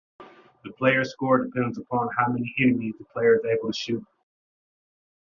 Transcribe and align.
The 0.63 0.71
player's 0.71 1.11
score 1.11 1.45
depends 1.45 1.77
upon 1.77 2.09
how 2.17 2.31
many 2.33 2.51
enemies 2.59 2.95
the 2.97 3.05
player 3.05 3.35
is 3.35 3.45
able 3.45 3.71
to 3.71 3.77
shoot. 3.77 4.03